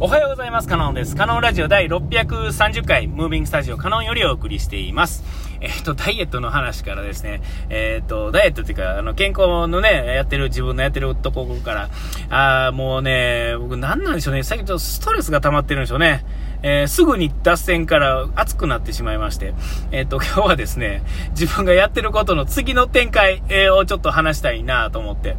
[0.00, 0.68] おはようございます。
[0.68, 1.16] カノンです。
[1.16, 5.24] カノンラジオ第630回、ムービングスタジオカノンよりお送りしています。
[5.60, 11.90] えっ、と、ダイエットの話からですね、えっ、と、ダイエットっていうか、あの、健康のね、やってる、自分のやってるとこから、
[12.30, 16.24] あーもうね、僕なんなんでしょうね、最近ちょっとストレスが溜まってるんでしょうね。
[16.62, 19.52] えー、すぐに脱線から熱くなってしまいまして、
[19.90, 25.34] えっ、と、今日はですね、自分がやってることの次の展開、えをちょっと話したいなと思って、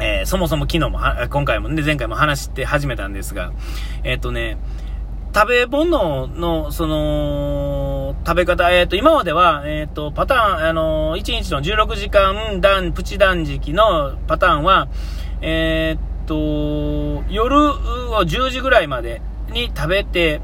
[0.00, 0.98] えー、そもそも昨日も
[1.30, 3.52] 今回もね、前回も話して始めたんですが、
[4.04, 4.58] えっ、ー、とね、
[5.34, 14.88] 食べ物の、その、食べ方、えっ、ー、と、今までは、えっ、と、パターン、あの1日の16時間断、プチ断食のパターンは、
[15.40, 16.34] えっと、
[17.30, 20.40] 夜を10時ぐらいまでに食べて、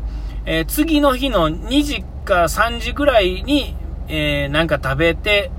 [0.46, 3.76] え次の日の2時か3時ぐらいに、
[4.08, 5.50] えなんか食べて、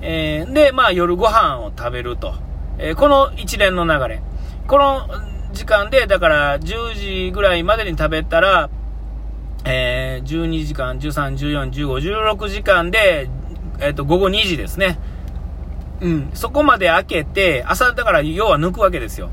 [0.00, 2.34] えで、まあ夜ご飯を食べると。
[2.78, 4.22] えー、この一連の流れ。
[4.66, 5.08] この
[5.52, 8.70] 時間で、だから10時ぐらいまでに食べたら、
[9.64, 13.30] えー、12時間、13、14、15、16時間で、
[13.80, 14.98] えっ、ー、と、午後2時ですね。
[16.00, 19.30] うん、そこまで開けて、朝、だから要は抜くわけですよ。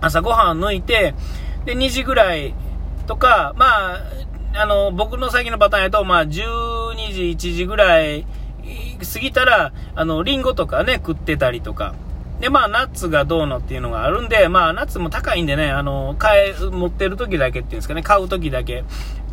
[0.00, 1.14] 朝ごはん抜いて、
[1.64, 2.54] で、2時ぐらい
[3.06, 4.02] とか、まあ、
[4.54, 8.26] あの、僕の最近のパターンやと、まあ、12時、1時ぐらい
[9.12, 11.94] 過ぎたら、あの、リンゴとかね、食ってたりとか、
[12.40, 18.84] で、まあ、ナッツがどうのっていうのがあるんで、まあ、ナッツも高いんでね、あの、買え、持ってる時だけっていうんですかね、買う時だけ。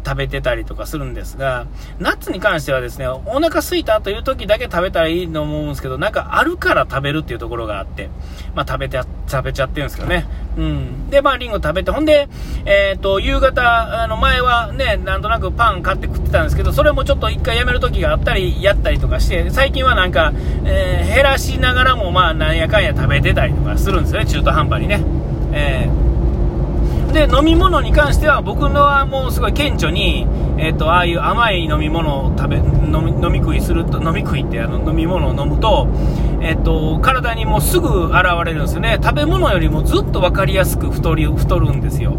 [0.06, 1.66] 食べてたりとかするんですが、
[2.00, 8.10] ナッツに関してはですね、お腹空いたという時だけ食べたらいいと思うんですけど、なんかあるから食べるっていうところがあって、
[8.54, 10.28] まあ、食べて、食べちゃってるんですけどね。
[10.58, 11.10] うん。
[11.10, 12.30] で、まあ、リンゴ食べて、ほんで、
[12.66, 20.32] えっ、ー、と、夕方、あの、前はね、なんとなくパン買って食ってたんですけど、それもちょっと一回やめる時があったり、やったりとかして、最近はなんか、
[20.66, 25.04] えー、減らしながらも、まあ、なんやかんや食べてたりとかするんですよね、中途半端にね。
[25.52, 26.05] えー
[27.16, 30.28] で、飲み物に関しては、僕のはもうすごい顕著に、
[30.58, 35.88] えっ、と、ああいう甘い飲み物を食べ、飲み飲み食いすると、飲み食いってあの飲み物を飲むと、
[36.42, 38.16] えっ、と、体にもうすぐ現
[38.46, 39.00] れるんですよね。
[39.02, 42.18] 食べ物よりもずっと分かりやすく太り、太るんですよ。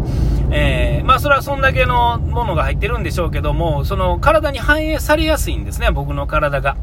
[0.49, 6.75] えー、まあそれはそんだけのものが入ってるんでしょうけども、その体に反映されやすいんですね、僕の体が。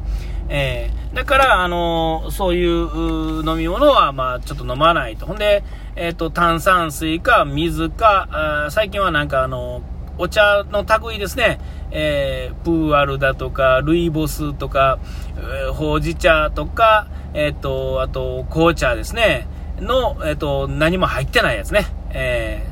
[0.48, 5.26] えー、だから、あのそういう飲み物は、まあちょっと飲まないと。
[5.26, 5.64] ほんで、
[5.96, 8.28] えっ、ー、と、炭酸水か水か、
[8.66, 9.82] あ最近はなんかあの、
[10.18, 11.58] お茶の類ですね、
[11.90, 14.98] えー、プーアルだとか、ルイボスとか、
[15.36, 19.48] えー、ほうじ茶とか、えっ、と、あと、紅茶ですね、
[19.80, 21.86] の、えっ、と、何も入ってないやつね。
[22.10, 22.64] え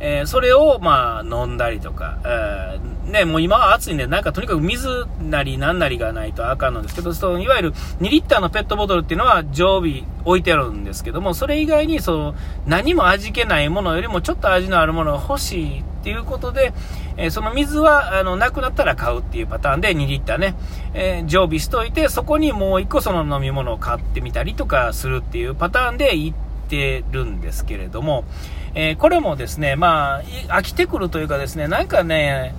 [0.00, 12.34] えー、それを、まあ、飲んだりとか、えー、ね、もう今は暑いんで、なんかとにかく水なりなんなりがないとあかんのですけど、そのいわゆる2リッターのペットボトルっていうのは常備置いてあるんですけども、それ以外に、その、
[12.66, 16.72] 何も味気ないものよりもちょっと味のあるものが欲しいっていうことで、
[17.16, 20.54] えー、その水は、あの、なくなったら買うっていうパターンで2リッターね、
[20.94, 26.36] え常備しといて、そこにもう1個その飲み物を買ってみたりとかするっていうパターンで行っ
[26.68, 28.24] てるんですけれども、
[28.74, 32.54] えー、これもですね、まあ、飽きてくるというかですね、なんかね、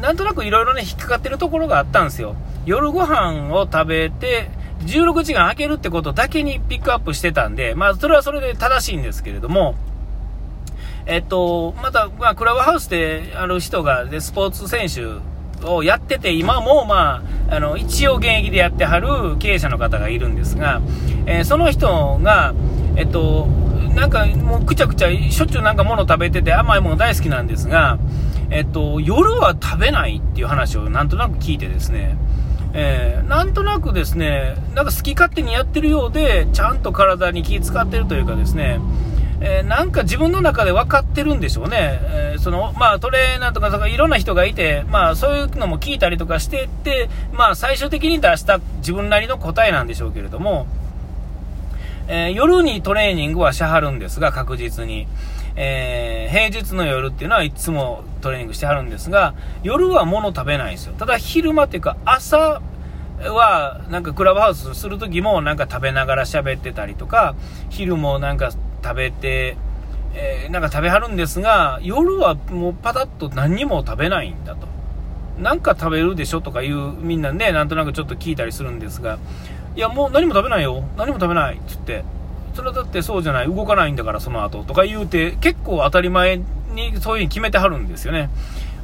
[0.00, 2.36] なんとなくいろいろね、引っかかってるところがあったんですよ。
[2.66, 9.74] 夜ご飯を食べて、16時間空けるってことだけにピックアップしてたんで、まあ、それはそれで正しいんですけれども、
[11.06, 20.82] えっと、また、まあ、クラブハウスである人が、で、スポーツ選手をやってて、今も、まあ、あの、一応現役でやってはる経営者の方がいるんですが、
[21.26, 22.54] えー、その人が、
[22.96, 23.48] えっと、
[23.96, 27.98] なんかもうくちゃくちゃしょっちゅうなんか物食べてて甘いもの大好きなんですが、
[28.50, 32.16] えっと、夜は食べないっていう話をなんとなく聞いてですね、
[32.74, 38.78] えー、なんとなくですね、なんか好き勝手にやってるようで、ちゃんと体に気使ってるというかですね、
[39.40, 42.00] えー、なんか自分の中で分かってるんでしょうね。
[42.02, 50.66] えー、その、まあトレーナーとか、かいろんな人がいて、まあそういうのも聞いたりとかしてって、まあ最終的に出した自分なりの答えなんでしょうけれども、
[52.08, 55.06] えー、夜にトレーニングはしはるんですが、確実に。
[55.58, 60.92] えー、平日の夜っていうのはいつもトレーニングしてはるんですが、夜は物食べないんですよ。
[60.92, 62.60] ただ昼間っていうか朝
[63.20, 67.34] はなんかクラブハウスするときもなんか食べながら喋ってたりとか、
[67.70, 68.52] 昼もなんか
[68.84, 69.56] 食べて、
[70.12, 74.68] えー、なんか食べはるんですが、夜はもうパタッと何にも食べないんだと。
[75.38, 79.18] なんか食べるでしょとかいう、みんなね、なんとなくちょっと聞いたりするんですが、
[79.74, 80.84] いや、もう何も食べないよ。
[80.96, 81.56] 何も食べない。
[81.56, 82.04] っつって。
[82.54, 83.46] それはだってそうじゃない。
[83.46, 84.64] 動かないんだから、その後。
[84.64, 88.30] とか言うて、結構当たり前にそういう風に決めてはるんですよね。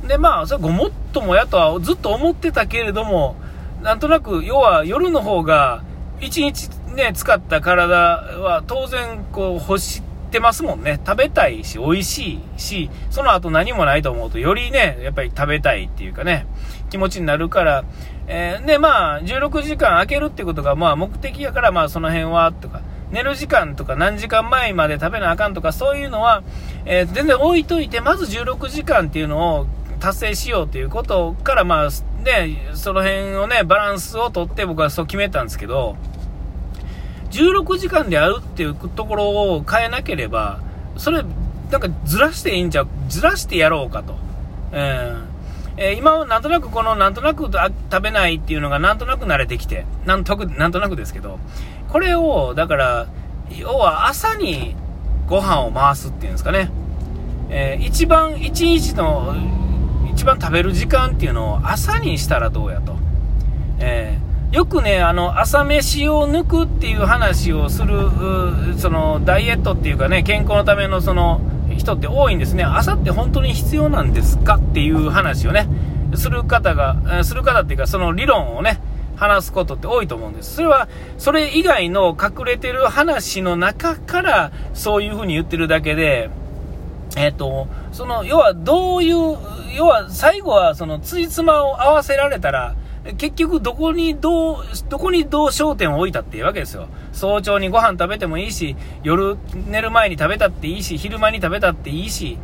[0.06, 3.37] で、まあ、それごもっともやとはずっと思ってたけれども、
[3.82, 5.82] なんとなく、要は夜の方が、
[6.20, 10.02] 1日ね、使った体は当然、こう、欲し
[10.32, 10.99] ってますもんね。
[11.06, 16.46] 食べたいし、美味しいし、その後何もないと思うと、よりね、やっぱり食べたいっていうかね、
[16.88, 17.84] 気持ちになるから、
[18.26, 22.81] えー、で、まあ、16時間空けるってことが、まあ、目的やから、まあ、その辺は、とか、
[23.11, 26.43] 寝る時間とか何時間前まで食べなあかんとか、そういうのは、
[26.87, 29.67] えー、全然置いといて、まず16時間っていうのを
[30.00, 31.88] 達成しようということから、まあ、
[32.25, 35.96] ね、その辺をね、バランスをとって僕はそう決めたんですけど、
[37.32, 40.61] 16時間でやるっていうところを変えなければ、
[40.96, 41.23] それ、
[41.70, 44.14] なんかずらしていいんじゃ、ずらしてやろうかと。
[44.73, 45.32] えー
[45.79, 51.38] えー、今はなんとなくこのなんとなく食べないっていうのがなんとなく慣れてきて、なんとなんとなくですけど、
[51.88, 53.06] これを、だから、
[53.58, 54.76] 要は朝に
[55.26, 56.70] ご飯を回すっていうんですかね。
[57.49, 59.35] えー、一番、一日の、
[60.12, 62.96] 一番食べる時間っていうのを朝にしたらどうやと。
[63.78, 64.22] えー
[64.52, 68.10] よくね、あの、朝飯を抜くっていう話をする、
[68.76, 71.40] その、ダイエットっていうかね、健康のためのその、
[71.75, 72.62] 人って多いんですね。
[72.62, 75.69] 朝って本当に必要なんですかっていう話をね、
[76.16, 78.78] する方が、する方っていうか、その理論をね、
[79.16, 80.56] 話すことって多いと思うんです。
[80.56, 86.28] それは、それ以外の隠れてる話の中から、そういう風に言ってるだけで、
[87.16, 89.38] えっ、と、その、要はどういう、
[89.75, 92.75] 要は最後はその、ついつまを合わせられたら、
[93.19, 96.88] 結局どこにどう、どこにどう焦点を置いたっていうわけですよ。
[97.12, 102.38] 早朝にご飯食べてもいいし、夜寝る前に食べたっていいし、昼間に食べたっていいし、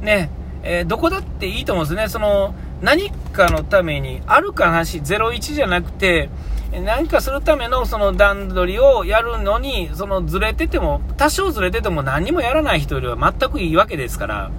[0.00, 0.30] ね、
[0.62, 2.08] えー、どこだっていいと思うんですね。
[2.08, 6.28] その、何かのために、あるかなし、01じゃなくて、
[6.72, 14.50] 何かするためのその段取りをやるのに、そのずれてても、多少ずれてても何もやらない人よりは全くいいわけですから、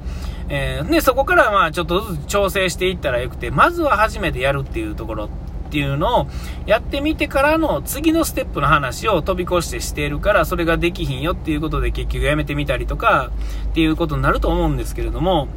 [0.50, 5.30] えー、で、そこからまあちょっとずつ調整していったらよくて、まずは初めてやるっていうところ
[5.72, 6.28] っていうのを
[6.66, 13.32] やってみてからの次のステップの話を飛び越してしているから、それができひんよっていうことで結局やめてみたりとか
[13.70, 15.48] っていうことになると思うんですけれども、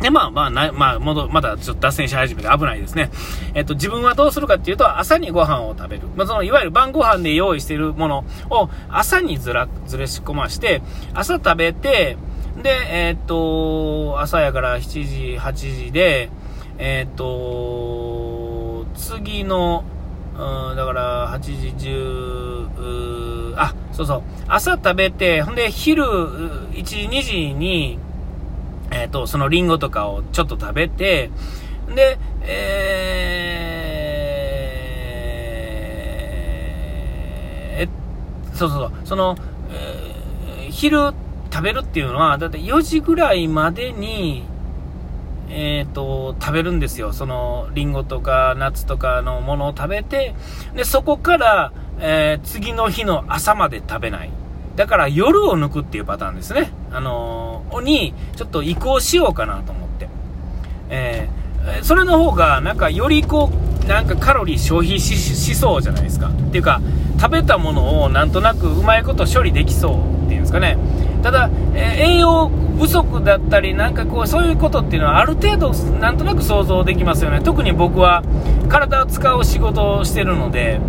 [0.00, 3.10] で、まあまあな、まあ、まだちょっと脱線し始めて危ないですね。
[3.52, 6.08] えっと、自分はどうするかっていうと、朝にご飯を食べる。
[6.16, 10.80] まあ、その、いわゆる晩ご飯で用意しているものを朝にずら、ずれし込まして、
[11.12, 12.16] 朝食べて、
[12.62, 16.30] で、えー、っと、朝やから7時、8時で、
[16.78, 18.23] えー、っと、
[19.04, 19.84] 次の、
[20.32, 21.40] うん、だから8
[21.76, 27.98] 時10、あ、そうそう、朝食べて、ほんで昼1時、2時に、
[28.90, 31.30] えっ、と、そのリンゴとかをちょっと食べて、
[31.94, 39.36] で、えー、そうそうそう、その、
[39.70, 41.12] えー、昼
[41.52, 44.44] 食べるっていうのは、だって4時ぐらいまでに、
[45.48, 47.12] え、ー、と、食べるんですよ。
[47.12, 50.34] その、リンゴとか、ナッツとかのものを食べて、
[50.74, 54.30] で、そこから、えー、次の日の朝まで食べない。
[54.76, 56.72] だから夜を抜くっていうパターンですね。
[56.90, 60.08] あのー、に、ちょっと移行しようかなと思って。
[60.90, 66.28] えー、それの方が、なんかよりこう、なんかカロリー消費しそうじゃないですか。
[66.28, 66.80] っていうか、
[67.20, 70.76] 食べたものをなんとなくうまいこと処理できそうっていうんですかね。
[71.24, 77.40] ただ、え栄養不足だったり、なんかこう、そういうことっていうのはある程度、なんとなく想像できますよね。
[77.40, 78.22] 特に僕は
[78.68, 80.80] 体を使う仕事をしてるので、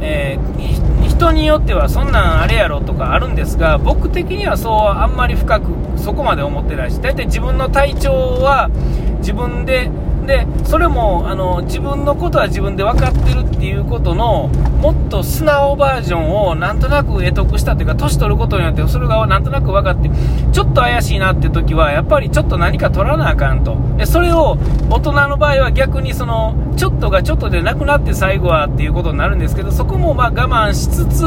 [0.00, 5.66] えー、人によってはそんなんあれやろとかあるんですが、僕的にはそうあんまり深く
[5.96, 8.70] そこまで思ってないし、大体自分の体調は
[9.18, 9.90] 自分で
[10.26, 14.48] で、それも、あの、自分のことは自分で分かってるっていうことの、
[14.80, 20.10] もっと素直バージョンをなんとなく得得したというか、年取ることによって、それがなんとなく分かって、
[20.52, 23.76] ちょっと怪しいなって時は、やっぱりちょっと何か取らなあかんと。
[23.96, 24.58] で、それを、
[24.90, 31.26] 大人の場合は逆にその、ちょっとがちょっとでなくなって最後はっていうことになるんですけど、そこもま我慢しつつ、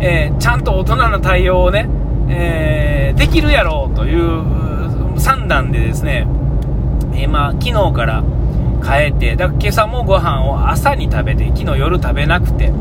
[0.00, 1.88] えー、ちゃんと大人の対応をね、
[2.28, 4.42] えー、できるやろうという
[5.18, 6.26] 算段でですね、
[7.14, 8.24] え、ま、昨日から
[8.84, 12.72] 変えて、だから今朝もご飯を朝に食べて、昨日夜食べなくて、う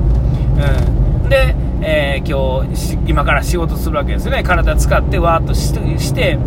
[1.25, 1.29] ん。
[1.29, 4.43] で、えー、今日、今から仕事するわけですね。
[4.43, 6.37] 体使ってわーっとして、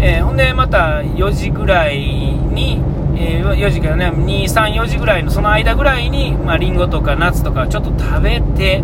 [0.00, 2.82] えー、ほんでまた4時ぐらいに、
[3.16, 8.82] えー、4時からね、2、3、4時ぐらいの、その間ぐらいに、まあ、リンゴとかナッツとかちょっと食べて、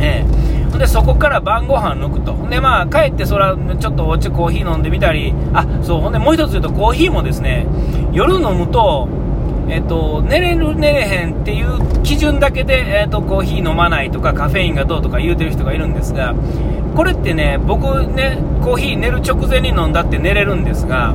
[0.00, 2.34] えーで、そこから晩ご飯抜くと。
[2.48, 7.66] で、まあ、帰ってそら、ちょっとおちコーヒー飲んでみたり、あ、そう、ほんで、もう一つ言うと、コーヒーもですね、
[8.12, 9.06] 夜飲むと、
[9.68, 16.34] えっと、寝れる、寝れへんっていう基準だけで、えっと、コーヒー飲まないとか、カフェインがどうとか言うてる人がいるんですが、
[16.96, 21.14] これってね、僕ね、コーヒー寝る直前に飲んだって寝れるんですが、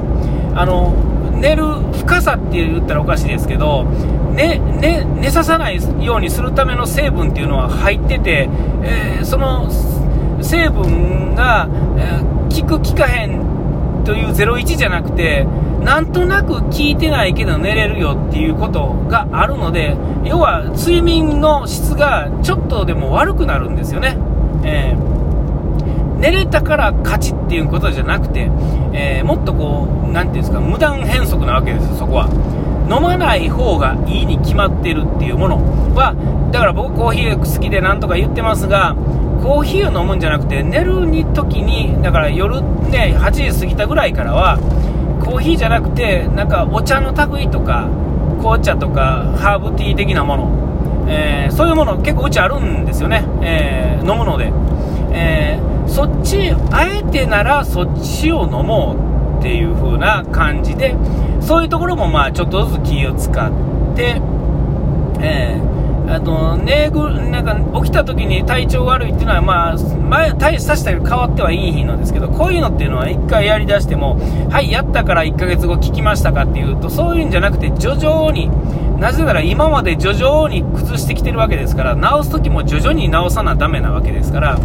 [0.53, 0.93] あの、
[1.33, 3.85] 寝る深さって言ったらおかしいですけど、
[4.35, 8.49] ね、ね、寝ささないようにするための成分っていうのは入ってて、
[8.83, 9.69] えー、その
[10.43, 15.45] 成分が、えー、聞く聞かへんという01じゃなくて、
[15.83, 24.17] なんとなく聞いてないけど寝れるよっていうことがあるので、要は睡眠の質がちょっとでも悪くなるんですよね。
[24.63, 28.49] えー、寝れたから勝ちっていうことじゃなくて、
[28.93, 32.29] えー、もっとこう、なんていうんですか、無断変則なわけですよ、そこは。
[32.89, 35.57] 飲まない方がいいに決まってるっていうもの
[35.95, 36.15] は、
[36.51, 38.95] だから僕コーヒー好きでなんとか言ってますが、
[39.41, 44.57] コーヒーを飲むんじゃなくて、寝る時に、だから夜ね、8時過ぎたぐらいからは、
[45.23, 47.89] コーヒーじゃなくて、なんかお茶の類とか、
[48.39, 54.51] 紅茶とか、ハーブティー的なもの、えー、そういうもの結構うちあるんですよね、えー、飲むので。
[55.17, 58.95] えー、そっち、あえてならそっちを飲も
[59.37, 60.95] うっていう風な感じで、
[61.45, 64.21] そういうところもまあちょっとずつ気を使って、
[65.21, 65.75] えー
[66.07, 78.49] あと、ねぐ、なんか、起きた時に体調悪いっていうのは、まあ、前、大したしたけど変わってはいい日なんですけど、こういうのっていうのは一回やりだしても、はい、やったから1ヶ月後聞きましたかっていうと、そういうんじゃなくて、徐々に、
[78.99, 84.59] なぜなら今まで徐々に崩してきてるわけですから、直す時も徐々に直さなダメなわけですから、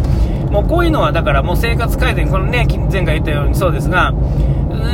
[0.51, 4.13] もうこういうのはだからもう生活改善、このね、前回言ったようにそうですが、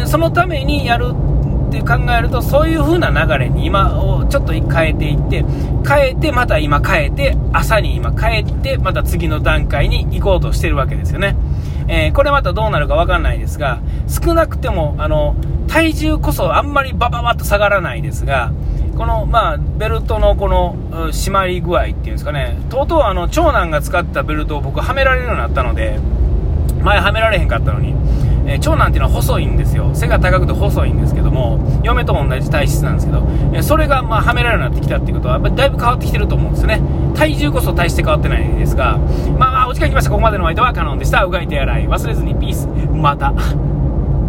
[0.06, 1.14] そのためにやる
[1.68, 5.44] って考えると、そういう風な流れに今をちょっと変えていって、
[5.88, 11.36] 変えて、また今変えて、朝に今変えて、また次の段階に行こうとしてるわけですよね。
[11.90, 15.36] えー、これまたどうなるかわかんないですが、少なくても、あの、
[15.68, 18.52] 体重こそあんまりバババッと下がらないですが、
[18.98, 20.76] この、まあ、ベルトのこの
[21.12, 26.00] 締まり具合っていうんですかね、とうとうあの、長男が使ったベルトを僕はめられるようになったので、
[26.88, 27.94] 前はめられへんかったのに、
[28.48, 29.94] えー、長男っていうのは細いんですよ。
[29.94, 33.20] 背が高くて細いんですけども、嫁と同じ体質なんですけど、
[33.54, 36.82] えー、それがまあはめられるようになってきたっていうことは、やっぱりだいぶ変わってきてると思うんですよね。
[37.14, 38.98] 体重こそ大して変わってないんですが、
[39.38, 40.12] まあ、お時間きました。
[40.12, 41.24] ここまでの間はカノンでした。
[41.26, 42.68] うがい手洗い忘れずにピース。
[42.94, 43.34] また。